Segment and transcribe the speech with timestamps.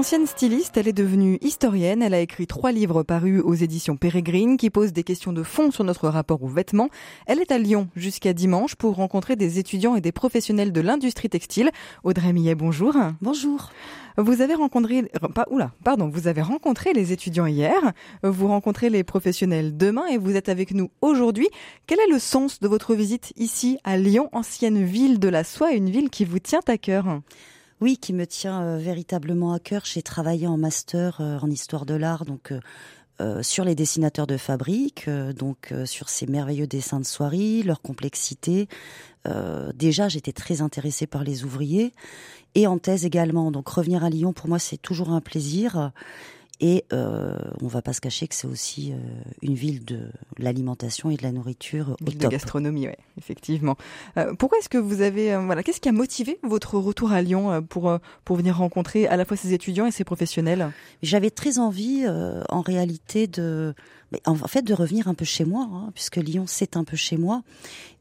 [0.00, 2.02] Ancienne styliste, elle est devenue historienne.
[2.02, 5.70] Elle a écrit trois livres parus aux éditions Pérégrine qui posent des questions de fond
[5.70, 6.88] sur notre rapport aux vêtements.
[7.26, 11.28] Elle est à Lyon jusqu'à dimanche pour rencontrer des étudiants et des professionnels de l'industrie
[11.28, 11.70] textile.
[12.02, 12.96] Audrey Millet, bonjour.
[13.20, 13.72] Bonjour.
[14.16, 15.02] Vous avez rencontré,
[15.34, 20.16] pas, oula, pardon, vous avez rencontré les étudiants hier, vous rencontrez les professionnels demain et
[20.16, 21.48] vous êtes avec nous aujourd'hui.
[21.86, 25.72] Quel est le sens de votre visite ici à Lyon, ancienne ville de la soie,
[25.72, 27.20] une ville qui vous tient à cœur?
[27.80, 29.86] Oui, qui me tient euh, véritablement à cœur.
[29.86, 32.52] J'ai travaillé en master euh, en histoire de l'art, donc
[33.20, 38.66] euh, sur les dessinateurs de fabrique, donc sur ces merveilleux dessins de soierie, leur complexité.
[39.74, 41.92] déjà, j'étais très intéressée par les ouvriers
[42.54, 43.50] et en thèse également.
[43.50, 45.92] Donc revenir à Lyon, pour moi, c'est toujours un plaisir.
[46.60, 48.96] Et euh, on va pas se cacher que c'est aussi euh,
[49.40, 50.00] une ville de
[50.38, 53.76] l'alimentation et de la nourriture au ville de gastronomie, oui, effectivement.
[54.18, 57.22] Euh, pourquoi est-ce que vous avez, euh, voilà, qu'est-ce qui a motivé votre retour à
[57.22, 60.70] Lyon euh, pour pour venir rencontrer à la fois ces étudiants et ces professionnels?
[61.02, 62.04] J'avais très envie,
[62.48, 63.74] en réalité, de
[64.12, 66.96] mais en fait de revenir un peu chez moi, hein, puisque Lyon c'est un peu
[66.96, 67.42] chez moi,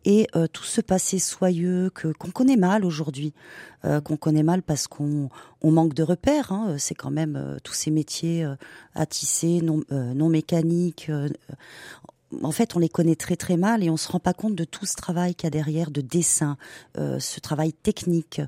[0.05, 3.33] et euh, tout ce passé soyeux que qu'on connaît mal aujourd'hui,
[3.85, 5.29] euh, qu'on connaît mal parce qu'on
[5.61, 6.51] on manque de repères.
[6.51, 8.47] Hein, c'est quand même euh, tous ces métiers
[8.95, 11.11] à tisser, non, non mécaniques
[12.43, 14.63] en fait, on les connaît très très mal et on se rend pas compte de
[14.63, 16.57] tout ce travail qu'il y a derrière de dessin,
[16.97, 18.41] euh, ce travail technique,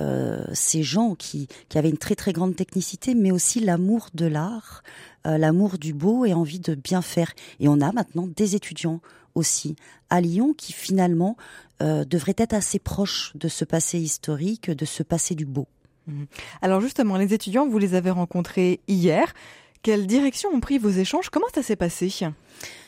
[0.00, 4.26] euh, ces gens qui, qui avaient une très très grande technicité, mais aussi l'amour de
[4.26, 4.82] l'art,
[5.26, 7.32] euh, l'amour du beau et envie de bien faire.
[7.60, 9.00] Et on a maintenant des étudiants
[9.34, 9.76] aussi
[10.08, 11.36] à Lyon qui finalement
[11.78, 15.66] devraient être assez proches de ce passé historique, de ce passé du beau.
[16.06, 16.24] Mmh.
[16.62, 19.34] Alors justement, les étudiants, vous les avez rencontrés hier.
[19.82, 21.28] Quelle direction ont pris vos échanges?
[21.28, 22.10] Comment ça s'est passé?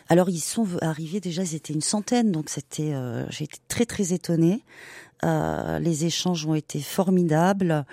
[0.09, 3.85] Alors ils sont arrivés déjà, ils étaient une centaine, donc c'était, euh, j'ai été très
[3.85, 4.65] très étonnée.
[5.25, 7.85] Euh, les échanges ont été formidables.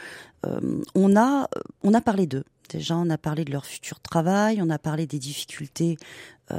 [0.46, 1.50] Euh, on a,
[1.84, 2.46] on a parlé d'eux.
[2.70, 5.98] Déjà, on a parlé de leur futur travail, on a parlé des difficultés,
[6.52, 6.58] euh,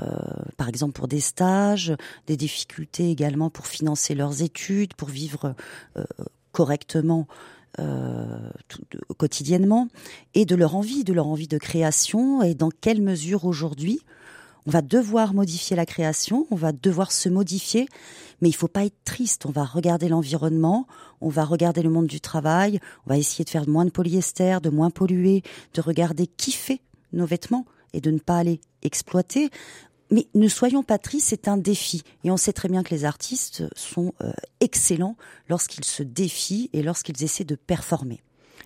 [0.56, 1.94] par exemple pour des stages,
[2.26, 5.54] des difficultés également pour financer leurs études, pour vivre
[5.96, 6.04] euh,
[6.52, 7.26] correctement
[7.78, 8.50] euh,
[9.18, 9.88] quotidiennement,
[10.34, 14.00] et de leur envie, de leur envie de création, et dans quelle mesure aujourd'hui
[14.66, 17.88] on va devoir modifier la création, on va devoir se modifier,
[18.40, 19.46] mais il faut pas être triste.
[19.46, 20.86] On va regarder l'environnement,
[21.20, 24.58] on va regarder le monde du travail, on va essayer de faire moins de polyester,
[24.62, 25.42] de moins polluer,
[25.74, 26.80] de regarder qui fait
[27.12, 29.50] nos vêtements et de ne pas aller exploiter.
[30.10, 32.02] Mais ne soyons pas tristes, c'est un défi.
[32.24, 35.16] Et on sait très bien que les artistes sont euh, excellents
[35.48, 38.20] lorsqu'ils se défient et lorsqu'ils essaient de performer.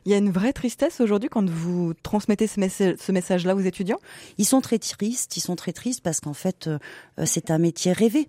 [0.05, 3.99] Il y a une vraie tristesse aujourd'hui quand vous transmettez ce, message-là aux étudiants?
[4.39, 6.79] Ils sont très tristes, ils sont très tristes parce qu'en fait, euh,
[7.27, 8.29] c'est un métier rêvé.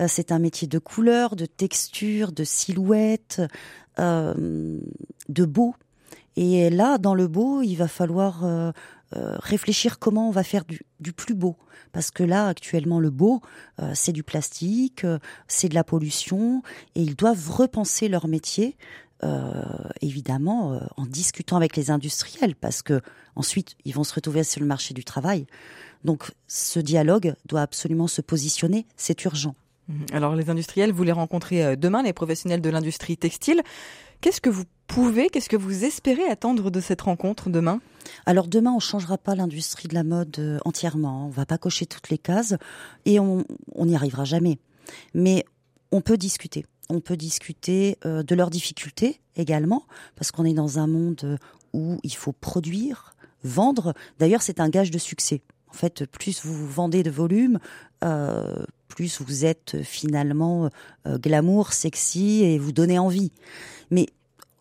[0.00, 3.42] Euh, c'est un métier de couleur, de texture, de silhouette,
[3.98, 4.78] euh,
[5.28, 5.74] de beau.
[6.36, 8.42] Et là, dans le beau, il va falloir
[9.12, 11.56] réfléchir comment on va faire du, plus beau.
[11.92, 13.42] Parce que là, actuellement, le beau,
[13.92, 15.04] c'est du plastique,
[15.46, 16.62] c'est de la pollution,
[16.94, 18.78] et ils doivent repenser leur métier
[19.24, 19.62] euh,
[20.00, 23.00] évidemment euh, en discutant avec les industriels parce que
[23.36, 25.46] ensuite ils vont se retrouver sur le marché du travail.
[26.02, 29.54] Donc ce dialogue doit absolument se positionner, c'est urgent.
[29.88, 30.06] Mhm.
[30.12, 33.62] Alors les industriels, vous les rencontrez euh, demain, les professionnels de l'industrie textile.
[34.20, 37.80] Qu'est-ce que vous pouvez, qu'est-ce que vous espérez attendre de cette rencontre demain?
[38.26, 41.26] Alors demain, on changera pas l'industrie de la mode entièrement.
[41.26, 42.54] On va pas cocher toutes les cases
[43.04, 43.44] et on
[43.78, 44.58] n'y arrivera jamais.
[45.14, 45.44] Mais
[45.92, 50.78] on peut discuter on peut discuter euh, de leurs difficultés également, parce qu'on est dans
[50.78, 51.38] un monde
[51.72, 53.94] où il faut produire, vendre.
[54.18, 55.42] D'ailleurs, c'est un gage de succès.
[55.70, 57.58] En fait, plus vous vendez de volume,
[58.04, 60.68] euh, plus vous êtes finalement
[61.06, 63.32] euh, glamour, sexy et vous donnez envie.
[63.90, 64.06] Mais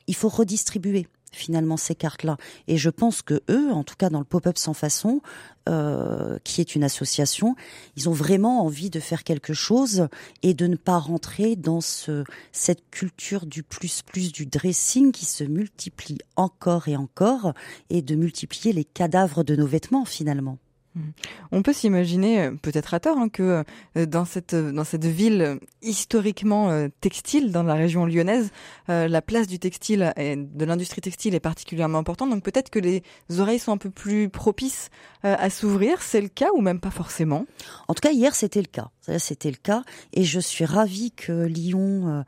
[0.08, 2.38] il faut redistribuer finalement ces cartes-là.
[2.68, 5.22] Et je pense que eux, en tout cas dans le pop-up sans façon,
[5.70, 7.56] euh, qui est une association,
[7.96, 10.08] ils ont vraiment envie de faire quelque chose
[10.44, 15.26] et de ne pas rentrer dans ce, cette culture du plus plus du dressing qui
[15.26, 17.54] se multiplie encore et encore
[17.90, 20.58] et de multiplier les cadavres de nos vêtements finalement.
[20.94, 21.12] Hmm.
[21.54, 23.64] On peut s'imaginer, euh, peut-être à tort, hein, que
[23.96, 28.52] euh, dans cette dans cette ville historiquement euh, textile, dans la région lyonnaise,
[28.88, 32.30] la place du textile et de l'industrie textile est particulièrement importante.
[32.30, 33.04] Donc peut-être que les
[33.40, 34.90] oreilles sont un peu plus propices
[35.24, 36.02] à s'ouvrir.
[36.02, 37.46] C'est le cas ou même pas forcément?
[37.88, 38.90] En tout cas, hier c'était le cas.
[39.18, 42.26] C'était le cas, et je suis ravie que Lyon,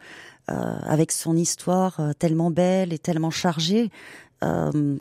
[0.48, 3.92] avec son histoire tellement belle et tellement chargée,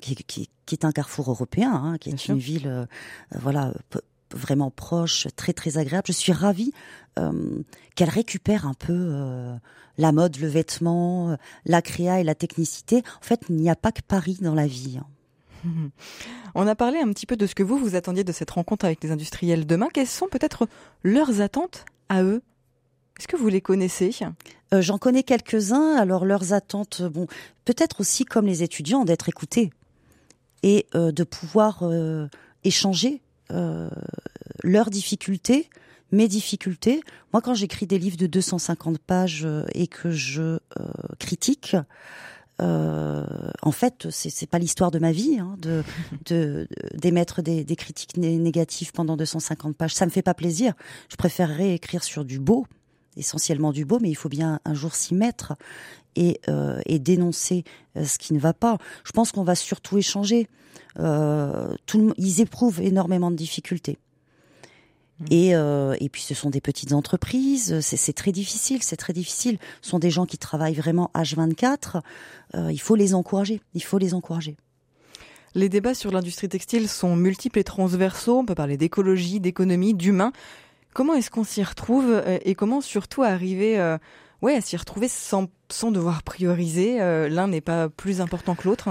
[0.00, 2.87] qui, qui, qui, est un carrefour européen, hein, qui est une ville, euh,
[3.33, 3.73] voilà,
[4.31, 6.06] vraiment proche, très très agréable.
[6.06, 6.73] Je suis ravie
[7.94, 9.15] qu'elle récupère un peu
[9.99, 11.37] la mode, le vêtement,
[11.67, 13.03] la créa et la technicité.
[13.21, 14.99] En fait, il n'y a pas que Paris dans la vie.
[14.99, 15.06] Hein.
[16.55, 18.85] On a parlé un petit peu de ce que vous vous attendiez de cette rencontre
[18.85, 19.89] avec les industriels demain.
[19.93, 20.69] Quelles sont peut-être
[21.03, 22.43] leurs attentes à eux?
[23.19, 24.11] Est-ce que vous les connaissez?
[24.73, 25.97] Euh, J'en connais quelques-uns.
[25.97, 27.26] Alors leurs attentes, bon,
[27.64, 29.70] peut-être aussi comme les étudiants, d'être écoutés
[30.62, 32.29] et euh, de pouvoir euh,
[32.64, 33.20] échanger
[34.62, 35.69] leurs difficultés
[36.12, 37.03] mes difficultés.
[37.32, 40.58] Moi, quand j'écris des livres de 250 pages euh, et que je euh,
[41.19, 41.75] critique,
[42.61, 43.25] euh,
[43.62, 45.82] en fait, c'est pas l'histoire de ma vie hein, de
[46.94, 49.94] d'émettre des, des, critiques négatives pendant 250 pages.
[49.94, 50.75] Ça me fait pas plaisir.
[51.08, 52.67] Je préférerais écrire sur du beau,
[53.17, 55.55] essentiellement du beau, mais il faut bien un jour s'y mettre
[56.17, 57.64] et, euh, et dénoncer
[57.97, 58.79] ce qui ne va pas.
[59.05, 60.49] Je pense qu'on va surtout échanger.
[60.99, 63.99] Euh, tout, ils éprouvent énormément de difficultés.
[65.20, 65.25] Mm.
[65.31, 69.58] Et, euh, et puis ce sont des petites entreprises, c'est très difficile, c'est très difficile.
[69.81, 72.03] Ce sont des gens qui travaillent vraiment H24.
[72.55, 74.56] Euh, il faut les encourager, il faut les encourager.
[75.55, 78.38] Les débats sur l'industrie textile sont multiples et transversaux.
[78.38, 80.32] On peut parler d'écologie, d'économie, d'humain.
[80.94, 83.97] Comment est-ce qu'on s'y retrouve euh, et comment surtout arriver euh,
[84.43, 88.69] ouais, à s'y retrouver sans, sans devoir prioriser euh, L'un n'est pas plus important que
[88.69, 88.91] l'autre?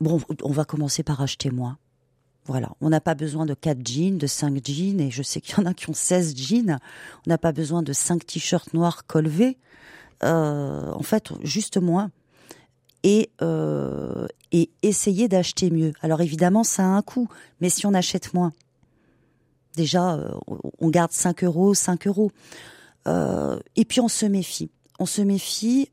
[0.00, 1.78] Bon, on va commencer par acheter moins.
[2.44, 5.58] Voilà, on n'a pas besoin de 4 jeans, de 5 jeans, et je sais qu'il
[5.58, 6.78] y en a qui ont 16 jeans.
[7.26, 9.58] On n'a pas besoin de 5 t-shirts noirs colvés.
[10.22, 12.10] En fait, juste moins.
[13.02, 13.30] Et,
[14.52, 15.92] et essayer d'acheter mieux.
[16.00, 17.28] Alors évidemment, ça a un coût,
[17.60, 18.52] mais si on achète moins,
[19.78, 20.28] déjà, euh,
[20.78, 22.30] on garde 5 euros, 5 euros.
[23.76, 24.70] et puis on se méfie.
[24.98, 25.88] On se méfie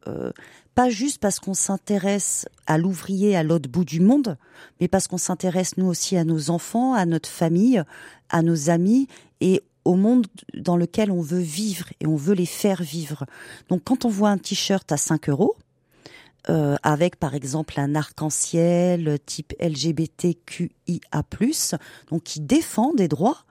[0.76, 4.38] pas juste parce qu'on s'intéresse à l'ouvrier à l'autre bout du monde,
[4.82, 7.82] mais parce qu'on s'intéresse nous aussi à nos enfants, à notre famille,
[8.30, 9.08] à nos amis
[9.40, 13.26] et au monde dans lequel on veut vivre et on veut les faire vivre.
[13.70, 15.56] Donc quand on voit un t-shirt à 5 euros,
[16.50, 21.24] euh, avec par exemple un arc-en-ciel type LGBTQIA+,
[22.10, 23.46] donc qui défend des droits,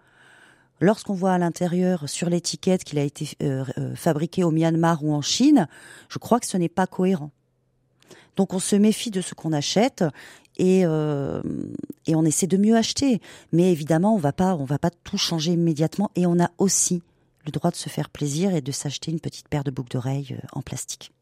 [0.85, 5.15] Lorsqu'on voit à l'intérieur sur l'étiquette qu'il a été euh, euh, fabriqué au Myanmar ou
[5.15, 5.67] en Chine,
[6.11, 7.31] je crois que ce n'est pas cohérent.
[8.37, 10.05] Donc on se méfie de ce qu'on achète
[10.59, 11.41] et, euh,
[12.07, 13.23] on essaie de mieux acheter.
[13.51, 17.03] Mais évidemment, on va on va pas tout changer immédiatement et on a aussi
[17.47, 20.37] le droit de se faire plaisir et de s'acheter une petite paire de boucles d'oreilles
[20.53, 21.13] en plastique.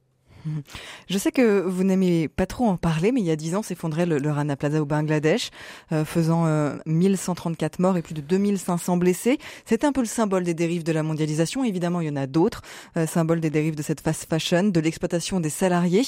[1.09, 3.63] Je sais que vous n'aimez pas trop en parler, mais il y a dix ans
[3.63, 5.51] s'effondrait le, Rana Plaza au Bangladesh,
[5.93, 6.45] euh, faisant
[6.87, 9.39] 1134 euh, morts et plus de 2500 blessés.
[9.65, 11.65] C'était un peu le symbole des dérives de la mondialisation.
[11.65, 12.63] Évidemment, il y en a d'autres,
[12.97, 16.03] euh, symbole des dérives de cette fast fashion, de l'exploitation des salariés.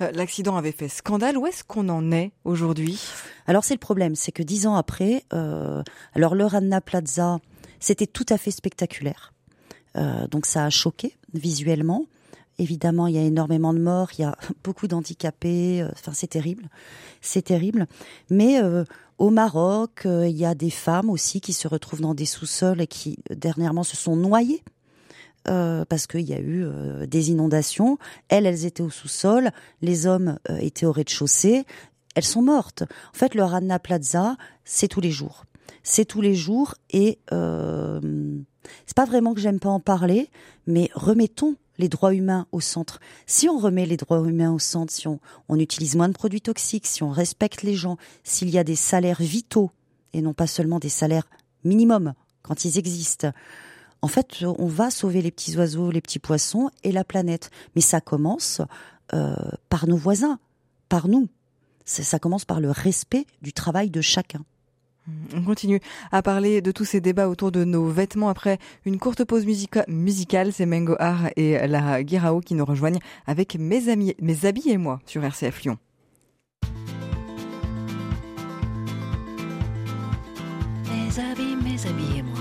[0.00, 1.36] L'accident avait fait scandale.
[1.36, 3.00] Où est-ce qu'on en est aujourd'hui?
[3.46, 7.38] Alors c'est le problème, c'est que dix ans après, alors le Rana Plaza,
[7.80, 9.32] c'était tout à fait spectaculaire.
[10.30, 12.06] donc ça a choqué visuellement.
[12.58, 15.82] Évidemment, il y a énormément de morts, il y a beaucoup d'handicapés.
[15.82, 16.68] Euh, enfin, c'est terrible,
[17.20, 17.86] c'est terrible.
[18.30, 18.84] Mais euh,
[19.18, 22.80] au Maroc, euh, il y a des femmes aussi qui se retrouvent dans des sous-sols
[22.80, 24.62] et qui dernièrement se sont noyées
[25.46, 26.64] parce qu'il y a eu
[27.06, 27.98] des inondations.
[28.30, 29.50] Elles, elles étaient au sous-sol,
[29.82, 31.66] les hommes étaient au rez-de-chaussée.
[32.14, 32.82] Elles sont mortes.
[32.82, 35.44] En fait, le Rana Plaza, c'est tous les jours.
[35.82, 40.30] C'est tous les jours et c'est pas vraiment que j'aime pas en parler,
[40.66, 43.00] mais remettons les droits humains au centre.
[43.26, 45.18] Si on remet les droits humains au centre, si on,
[45.56, 49.20] utilise moins de produits toxiques, si on respecte les gens, s'il y a des salaires
[49.20, 49.70] vitaux
[50.12, 51.28] et non pas seulement des salaires
[51.64, 53.30] minimums quand ils existent,
[54.02, 57.50] en fait, on va sauver les petits oiseaux, les petits poissons et la planète.
[57.74, 58.60] Mais ça commence
[59.14, 59.34] euh,
[59.70, 60.38] par nos voisins,
[60.90, 61.28] par nous.
[61.86, 64.44] ça commence par le respect du travail de chacun.
[65.34, 65.80] On continue
[66.12, 70.52] à parler de tous ces débats autour de nos vêtements après une courte pause musicale.
[70.52, 74.78] C'est Mengo Har et la Guirao qui nous rejoignent avec mes, amis, mes habits et
[74.78, 75.78] moi sur RCF Lyon.
[80.90, 82.40] Mes habits, mes habits et moi.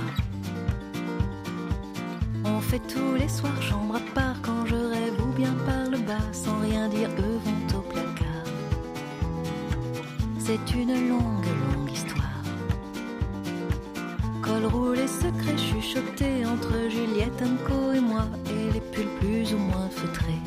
[2.46, 5.98] On fait tous les soirs chambre à part quand je rêve ou bien par le
[5.98, 8.44] bas sans rien dire, eux vont au placard.
[10.40, 11.83] C'est une longue, longue
[14.44, 19.90] col roulé secret chuchoté entre Juliette Anco et moi et les pulls plus ou moins
[19.90, 20.42] feutrés.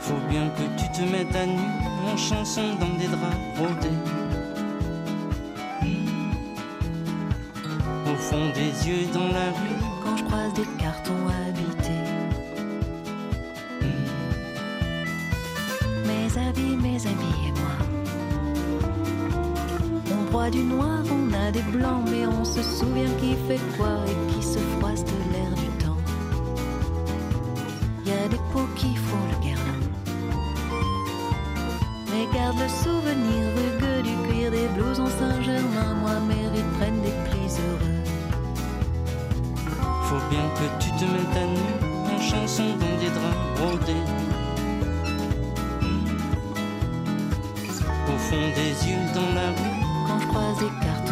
[0.00, 1.68] Faut bien que tu te mettes à nu
[2.12, 4.00] en chanson dans des draps brodés.
[8.12, 12.04] Au fond des yeux dans la rue, quand je croise des cartons habités.
[16.08, 17.76] Mes habits, mes habits et moi.
[20.12, 23.96] On roi du noir, on a des blancs, mais on se souvient qui fait quoi
[24.06, 26.00] et qui se froisse de l'air du temps.
[28.06, 29.80] Y a des pots qui font le guerlin.
[32.10, 35.94] Mais garde le souvenir rugueux du cuir des blousons Saint-Germain.
[36.02, 38.00] Moi, mérite prennent des plis heureux.
[40.04, 44.06] Faut bien que tu te mettes à nu en chanson dans des draps brodés.
[48.12, 49.74] Au fond des yeux dans la rue,
[50.06, 51.03] Quand je croise des cartons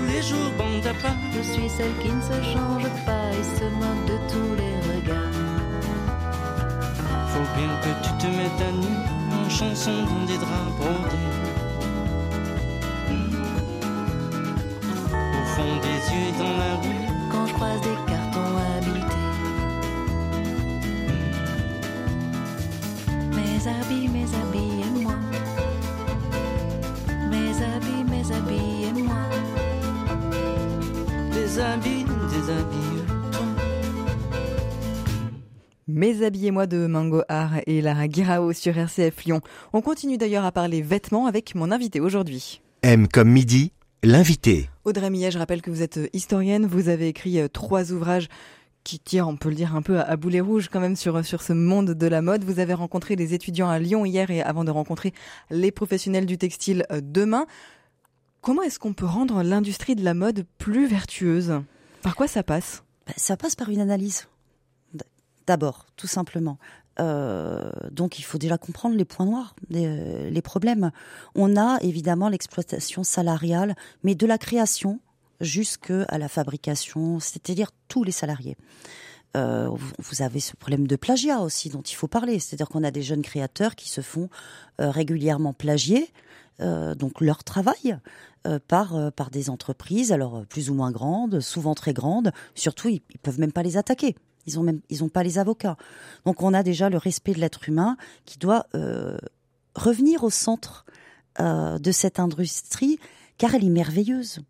[0.00, 1.16] tous les jours bande à part.
[1.36, 5.40] Je suis celle qui ne se change pas et se moque de tous les regards.
[7.28, 8.94] Faut bien que tu te mettes à nu
[9.44, 11.28] en chanson dans des draps brodés.
[15.12, 19.26] Au fond des yeux et dans la rue, Quand je croise des cartons habités.
[23.36, 24.49] Mes habits, mes habits
[31.60, 33.42] des habits, des habits, toi.
[35.88, 39.42] Mes habillez-moi de Mango Art et Lara Guirao sur RCF Lyon.
[39.74, 42.62] On continue d'ailleurs à parler vêtements avec mon invité aujourd'hui.
[42.82, 44.70] M comme midi, l'invité.
[44.86, 48.28] Audrey Millet, je rappelle que vous êtes historienne, vous avez écrit euh, trois ouvrages
[48.82, 51.22] qui tirent, on peut le dire, un peu à, à boulet rouge quand même sur,
[51.26, 52.42] sur ce monde de la mode.
[52.42, 55.12] Vous avez rencontré les étudiants à Lyon hier et avant de rencontrer
[55.50, 57.44] les professionnels du textile euh, demain.
[58.40, 61.60] Comment est-ce qu'on peut rendre l'industrie de la mode plus vertueuse?
[62.02, 62.82] Par quoi ça passe?
[63.06, 64.26] Ben, Ça passe par une analyse.
[65.46, 66.58] D'abord, tout simplement.
[67.00, 70.90] Euh, donc il faut déjà comprendre les points noirs, les, euh, les problèmes.
[71.34, 75.00] On a évidemment l'exploitation salariale, mais de la création
[75.40, 78.56] jusqu'à la fabrication, c'est-à-dire tous les salariés.
[79.36, 79.68] Euh,
[79.98, 83.02] vous- avez ce problème de plagiat aussi dont il faut parler, c'est-à-dire qu'on a des
[83.02, 84.28] jeunes créateurs qui se font
[84.78, 86.12] régulièrement plagier,
[86.58, 87.96] donc leur travail
[88.58, 92.32] par euh, par des entreprises, alors euh, plus ou moins grandes, souvent très grandes.
[92.54, 94.16] Surtout, ils, ils peuvent même pas les attaquer.
[94.46, 94.80] Ils ont même
[95.12, 95.76] pas les avocats.
[96.24, 99.18] Donc on a déjà le respect de l'être humain qui doit euh,
[99.74, 100.86] revenir au centre
[101.40, 102.98] euh, de cette industrie
[103.36, 104.40] car elle est merveilleuse.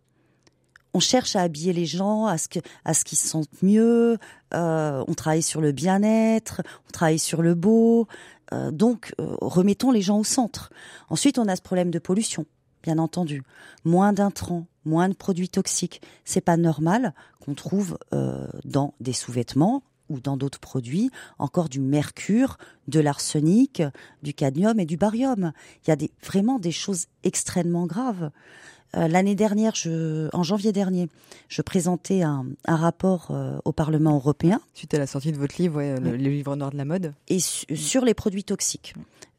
[0.94, 4.18] On cherche à habiller les gens, à ce qu'ils se sentent mieux.
[4.54, 8.08] euh, on travaille sur le bien-être, on travaille sur le beau.
[8.52, 10.70] euh, donc, euh, remettons les gens au centre.
[11.08, 12.46] Ensuite, on a ce problème de pollution,
[12.82, 13.42] bien entendu.
[13.84, 16.00] Moins d'intrants, moins de produits toxiques.
[16.24, 21.78] C'est pas normal qu'on trouve euh, dans des sous-vêtements ou dans d'autres produits encore du
[21.80, 22.58] mercure,
[22.88, 23.82] de l'arsenic,
[24.22, 25.52] du cadmium et du barium.
[25.84, 28.30] Il y a des, vraiment des choses extrêmement graves.
[28.96, 31.08] Euh, L'année dernière, je, en janvier dernier,
[31.48, 35.62] je présentais un, un rapport euh, au Parlement européen Suite à la sortie de votre
[35.62, 37.14] livre, ouais, le, le livre noir de la mode.
[37.28, 38.94] et su- sur les produits toxiques.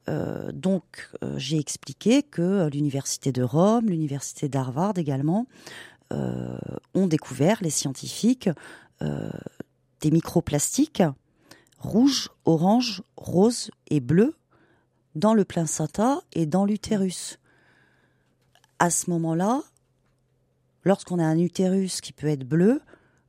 [0.09, 5.47] Euh, donc, euh, j'ai expliqué que euh, l'université de Rome, l'université d'Harvard également,
[6.93, 8.49] ont découvert les scientifiques
[8.99, 11.01] des microplastiques
[11.79, 14.35] rouges, orange, rose et bleu
[15.15, 17.39] dans le placenta et dans l'utérus.
[18.77, 19.61] À ce moment-là,
[20.83, 22.81] lorsqu'on a un utérus qui peut être bleu,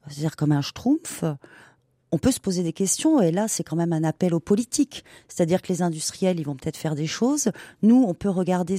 [0.08, 1.22] c'est-à-dire comme un schtroumpf,
[2.12, 5.04] on peut se poser des questions et là c'est quand même un appel aux politiques.
[5.28, 7.50] C'est-à-dire que les industriels ils vont peut-être faire des choses.
[7.82, 8.76] Nous on peut regarder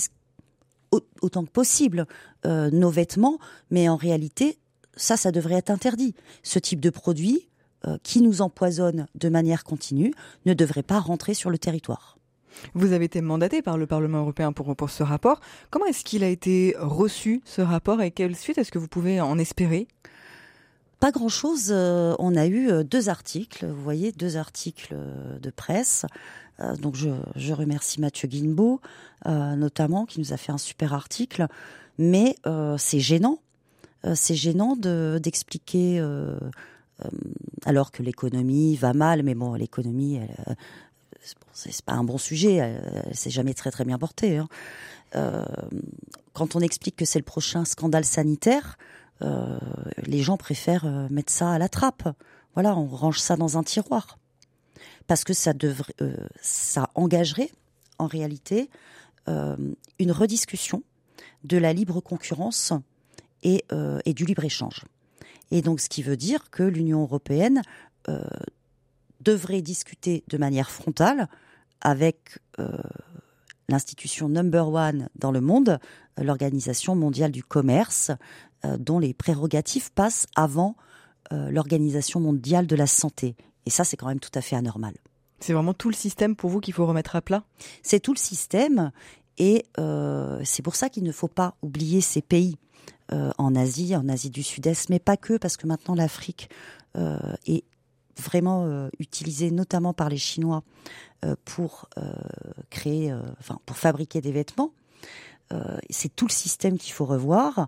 [1.21, 2.05] autant que possible
[2.45, 3.39] euh, nos vêtements,
[3.71, 4.59] mais en réalité
[4.95, 6.15] ça ça devrait être interdit.
[6.43, 7.49] Ce type de produit
[7.87, 10.13] euh, qui nous empoisonne de manière continue
[10.45, 12.17] ne devrait pas rentrer sur le territoire.
[12.75, 15.41] Vous avez été mandaté par le Parlement européen pour, pour ce rapport.
[15.71, 19.19] Comment est-ce qu'il a été reçu, ce rapport, et quelle suite est-ce que vous pouvez
[19.19, 19.87] en espérer?
[21.03, 21.67] Pas grand-chose.
[21.69, 26.05] euh, on a eu euh, deux articles, vous voyez, deux articles euh, de presse.
[26.79, 28.79] Donc je, je remercie Mathieu Guinbeau,
[29.25, 31.47] notamment, qui nous a fait un super article.
[31.97, 32.37] Mais
[32.77, 33.39] c'est gênant.
[34.13, 35.99] C'est gênant de d'expliquer,
[37.65, 40.19] alors que l'économie va mal, mais bon, l'économie,
[41.53, 44.37] c'est pas un bon sujet, elle, s'est jamais très très bien portée.
[44.37, 44.47] hein.
[46.33, 48.77] Quand on explique que c'est le prochain scandale sanitaire,
[50.05, 52.07] les gens préfèrent euh, mettre ça à la trappe.
[52.53, 54.19] Voilà, on range ça dans un tiroir.
[55.07, 57.49] Parce que ça devrait, euh, ça engagerait,
[57.99, 58.69] en réalité,
[59.27, 59.55] euh,
[59.99, 60.83] une rediscussion
[61.43, 62.73] de la libre concurrence
[63.43, 64.85] et, euh, du libre échange.
[65.51, 67.61] Et donc, ce qui veut dire que l'Union européenne
[68.09, 68.23] euh,
[69.21, 71.27] devrait discuter de manière frontale
[71.81, 72.77] avec euh,
[73.69, 75.79] l'institution number one dans le monde,
[76.19, 78.15] euh, l'Organisation mondiale du commerce, euh,
[78.77, 80.75] dont les prérogatives passent avant
[81.31, 83.35] euh, l'Organisation mondiale de la santé.
[83.65, 84.93] Et ça, c'est quand même tout à fait anormal.
[85.39, 87.43] C'est vraiment tout le système pour vous qu'il faut remettre à plat?
[87.81, 88.91] C'est tout le système
[89.37, 92.57] et euh, c'est pour ça qu'il ne faut pas oublier ces pays
[93.11, 96.49] euh, en Asie, en Asie du Sud-Est, mais pas que, parce que maintenant l'Afrique
[96.95, 97.65] euh, est
[98.17, 100.63] vraiment euh, utilisée, notamment par les Chinois,
[101.25, 102.13] euh, pour euh,
[102.69, 104.71] créer, euh, enfin pour fabriquer des vêtements.
[105.51, 107.67] Euh, c'est tout le système qu'il faut revoir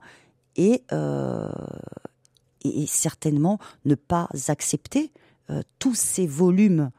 [0.56, 1.50] et, euh,
[2.64, 5.12] et, certainement ne pas accepter
[5.50, 6.92] euh, tous ces volumes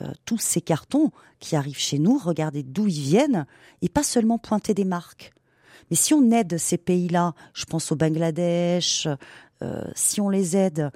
[0.00, 3.46] euh, tous ces cartons qui arrivent chez nous, regarder d'où ils viennent,
[3.82, 5.32] et pas seulement pointer des marques.
[5.90, 9.06] Mais si on aide ces pays-là, je pense au Bangladesh,
[9.94, 10.90] si on les aide,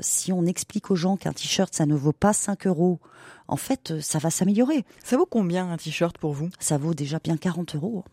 [0.00, 3.00] si on explique aux gens qu'un t-shirt, ça ne vaut pas 5 euros,
[3.48, 4.84] en fait, ça va s'améliorer.
[5.02, 6.50] Ça vaut combien un t-shirt pour vous?
[6.60, 8.04] Ça vaut déjà bien 40 euros.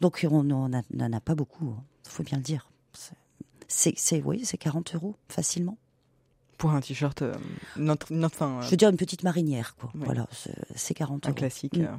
[0.00, 2.68] Donc on n'en a, pas beaucoup, il faut bien le dire.
[3.70, 5.76] C'est- oui, c'est 40 euros, facilement.
[6.56, 7.34] Pour un t-shirt, euh,
[7.76, 9.90] notre, notre, enfin, Je veux dire une petite marinière, quoi.
[9.94, 10.06] Ouais.
[10.06, 11.36] Voilà, c'est, c'est 40 un euros.
[11.36, 11.76] classique.
[11.76, 11.82] Mm.
[11.84, 11.96] euh.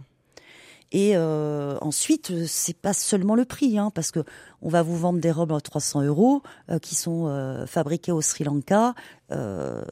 [0.91, 4.21] Et euh, ensuite, c'est pas seulement le prix, hein, parce que
[4.63, 8.21] on va vous vendre des robes à 300 euros euh, qui sont euh, fabriquées au
[8.21, 8.95] Sri Lanka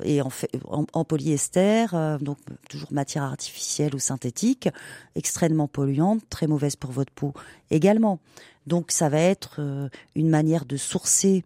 [0.03, 1.85] et en, fait, en, en polyester,
[2.21, 4.67] donc toujours matière artificielle ou synthétique,
[5.15, 7.33] extrêmement polluante, très mauvaise pour votre peau
[7.69, 8.19] également.
[8.67, 11.45] Donc ça va être euh, une manière de sourcer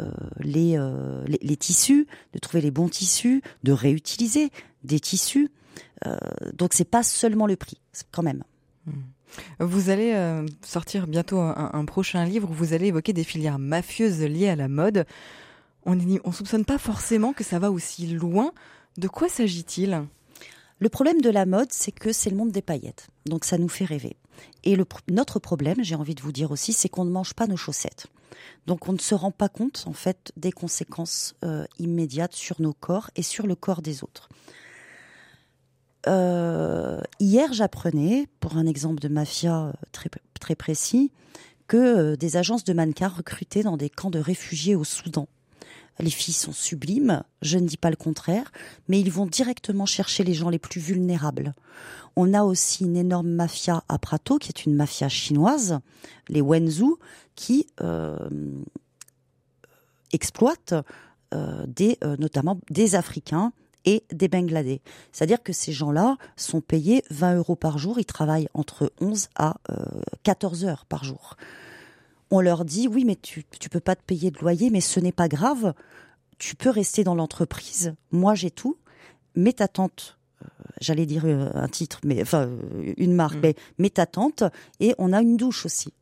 [0.00, 4.50] euh, les, euh, les, les tissus, de trouver les bons tissus, de réutiliser
[4.84, 5.50] des tissus.
[6.54, 7.78] Donc c'est pas seulement le prix,
[8.10, 8.42] quand même.
[9.58, 10.14] Vous allez
[10.64, 14.56] sortir bientôt un, un prochain livre où vous allez évoquer des filières mafieuses liées à
[14.56, 15.04] la mode.
[15.84, 18.52] On ne soupçonne pas forcément que ça va aussi loin.
[18.96, 20.06] De quoi s'agit-il?
[20.78, 23.08] Le problème de la mode, c'est que c'est le monde des paillettes.
[23.26, 24.16] Donc ça nous fait rêver.
[24.64, 27.46] Et le, notre problème, j'ai envie de vous dire aussi, c'est qu'on ne mange pas
[27.46, 28.06] nos chaussettes.
[28.66, 32.72] Donc on ne se rend pas compte, en fait, des conséquences euh, immédiates sur nos
[32.72, 34.28] corps et sur le corps des autres.
[36.06, 39.72] Euh, hier, j'apprenais, pour un exemple de mafia euh,
[40.40, 41.12] très, précis,
[41.68, 45.28] que des agences de mannequins recrutaient dans des camps de réfugiés au Soudan.
[46.00, 48.52] Les filles sont sublimes, je ne dis pas le contraire,
[48.88, 51.54] mais ils vont directement chercher les gens les plus vulnérables.
[52.16, 55.78] On a aussi une énorme mafia à Prato, qui est une mafia chinoise,
[56.28, 56.98] les Wenzhou,
[57.34, 58.16] qui euh,
[60.12, 60.74] exploitent
[61.32, 63.52] euh, des, euh, notamment des Africains
[63.84, 64.80] et des Bangladais.
[65.12, 69.56] C'est-à-dire que ces gens-là sont payés 20 euros par jour, ils travaillent entre 11 à
[69.70, 69.74] euh,
[70.22, 71.36] 14 heures par jour.
[72.30, 75.00] On leur dit, oui, mais tu ne peux pas te payer de loyer, mais ce
[75.00, 75.74] n'est pas grave,
[76.38, 78.76] tu peux rester dans l'entreprise, moi j'ai tout,
[79.34, 80.46] mais ta tante, euh,
[80.80, 83.40] j'allais dire euh, un titre, mais enfin euh, une marque, Mm.
[83.42, 84.44] mais, mais ta tante,
[84.78, 85.92] et on a une douche aussi.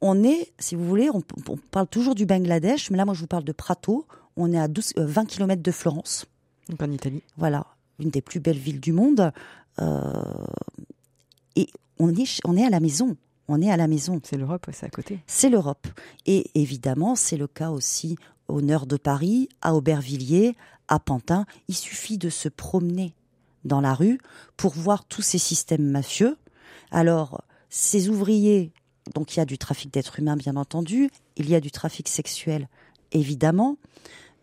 [0.00, 3.20] On est, si vous voulez, on, on parle toujours du Bangladesh, mais là moi je
[3.20, 6.26] vous parle de Prato, on est à 12, euh, 20 km de Florence.
[6.68, 7.22] Donc en Italie.
[7.36, 7.66] Voilà,
[8.00, 9.32] une des plus belles villes du monde.
[9.80, 10.12] Euh,
[11.56, 13.16] et on est, on est à la maison.
[13.48, 14.20] On est à la maison.
[14.24, 15.20] C'est l'Europe, c'est à côté.
[15.26, 15.86] C'est l'Europe.
[16.26, 18.16] Et évidemment, c'est le cas aussi
[18.48, 20.56] au nord de Paris, à Aubervilliers,
[20.88, 21.46] à Pantin.
[21.68, 23.14] Il suffit de se promener
[23.64, 24.18] dans la rue
[24.56, 26.36] pour voir tous ces systèmes mafieux.
[26.90, 28.72] Alors, ces ouvriers,
[29.14, 32.08] donc il y a du trafic d'êtres humains, bien entendu, il y a du trafic
[32.08, 32.68] sexuel,
[33.12, 33.76] évidemment,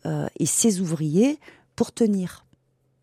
[0.06, 1.40] euh, et ces ouvriers,
[1.76, 2.46] pour tenir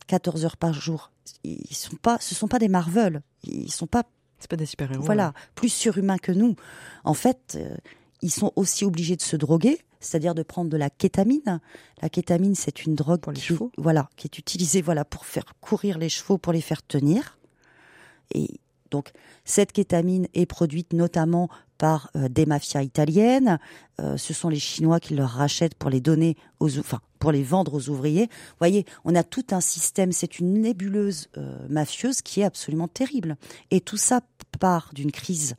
[0.09, 1.13] 14 heures par jour,
[1.45, 4.05] ils sont pas, ce sont pas des Marvel, ils sont pas
[4.39, 5.03] C'est pas des super-héros.
[5.03, 6.55] voilà, plus surhumains que nous.
[7.05, 7.77] En fait, euh,
[8.23, 11.61] ils sont aussi obligés de se droguer, c'est-à-dire de prendre de la kétamine.
[12.03, 13.73] La kétamine, c'est une drogue Pour les qui, chevaux.
[13.79, 17.39] voilà, qui est utilisée voilà pour faire courir les chevaux, pour les faire tenir.
[18.35, 19.11] Et donc,
[19.45, 23.59] cette kétamine est produite notamment par euh, des mafias italiennes.
[24.01, 27.43] Euh, ce sont les Chinois qui leur rachètent pour les donner aux, enfin, pour les
[27.43, 28.27] vendre aux ouvriers.
[28.27, 30.13] Vous voyez, on a tout un système.
[30.13, 33.37] C'est une nébuleuse euh, mafieuse qui est absolument terrible.
[33.71, 34.21] Et tout ça
[34.59, 35.55] part d'une crise.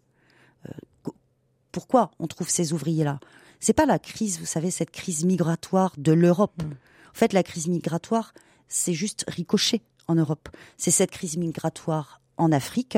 [1.71, 3.19] Pourquoi on trouve ces ouvriers-là?
[3.59, 6.61] C'est pas la crise, vous savez, cette crise migratoire de l'Europe.
[6.63, 6.71] Mm.
[6.71, 8.33] En fait, la crise migratoire,
[8.67, 10.49] c'est juste ricoché en Europe.
[10.77, 12.97] C'est cette crise migratoire en Afrique,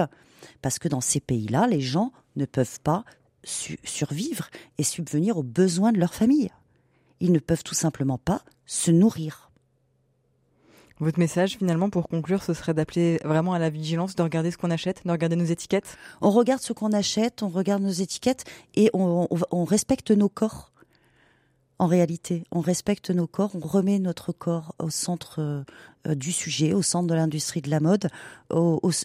[0.61, 3.03] parce que dans ces pays-là, les gens ne peuvent pas
[3.43, 6.49] su- survivre et subvenir aux besoins de leur famille.
[7.19, 9.49] Ils ne peuvent tout simplement pas se nourrir.
[10.99, 14.57] Votre message, finalement, pour conclure, ce serait d'appeler vraiment à la vigilance, de regarder ce
[14.57, 15.97] qu'on achète, de regarder nos étiquettes?
[16.21, 18.43] On regarde ce qu'on achète, on regarde nos étiquettes
[18.75, 20.70] et on, on- on respecte nos corps.
[21.81, 25.65] En réalité, on respecte nos corps, on remet notre corps au centre
[26.05, 28.07] euh, du sujet, au centre de l'industrie de la mode,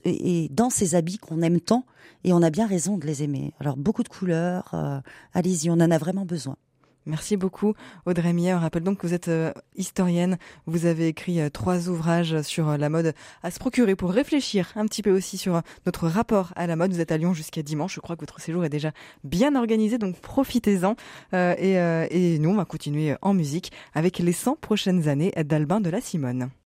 [0.04, 1.86] et dans ces habits qu'on aime tant,
[2.24, 3.54] et on a bien raison de les aimer.
[3.60, 5.00] Alors beaucoup de couleurs, euh,
[5.32, 6.58] allez-y, on en a vraiment besoin.
[7.06, 8.54] Merci beaucoup Audrey Mier.
[8.54, 10.38] On rappelle donc que vous êtes euh, historienne.
[10.66, 13.14] Vous avez écrit euh, trois ouvrages sur euh, la mode
[13.44, 16.92] à se procurer pour réfléchir un petit peu aussi sur notre rapport à la mode.
[16.92, 17.94] Vous êtes à Lyon jusqu'à dimanche.
[17.94, 18.90] Je crois que votre séjour est déjà
[19.22, 20.96] bien organisé, donc profitez-en.
[21.32, 21.74] et,
[22.10, 26.00] et nous, on va continuer en musique avec les 100 prochaines années d'Albin de la
[26.00, 26.50] Simone.